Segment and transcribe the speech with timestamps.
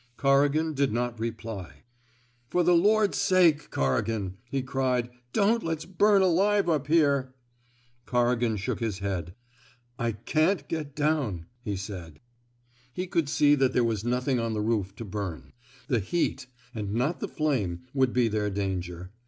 [0.17, 1.83] Corrigan did not reply.
[1.83, 6.67] 205 THE SMOKE EATERS For the Lord^s sake, Corrigan, he cried, donH let's burn alive
[6.67, 7.33] up here/'
[8.07, 9.35] Corrigan shook his head.
[9.99, 12.19] I can't get down," he said.
[12.91, 15.53] He could see that there was nothing on the roof to bum;
[15.87, 19.11] the heat and not the flame would be their danger.